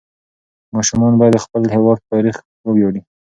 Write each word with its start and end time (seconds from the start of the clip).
ماشومان 0.75 1.13
باید 1.19 1.33
د 1.35 1.39
خپل 1.45 1.61
هېواد 1.75 1.97
په 2.01 2.07
تاریخ 2.13 2.35
وویاړي. 2.65 3.01